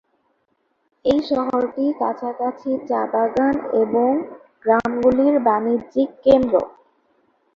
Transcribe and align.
এই 1.05 1.19
শহরটি 1.29 1.85
কাছাকাছি 1.99 2.71
চা 2.89 3.01
বাগান 3.13 3.55
এবং 3.81 4.09
গ্রামগুলির 4.63 5.35
বাণিজ্যিক 5.47 6.09
কেন্দ্র। 6.25 6.55